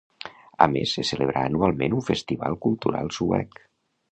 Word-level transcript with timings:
A 0.65 0.67
més, 0.75 0.93
se 0.99 1.03
celebra 1.09 1.43
anualment 1.49 1.97
un 1.99 2.03
festival 2.09 2.59
cultural 2.67 3.13
suec. 3.19 3.63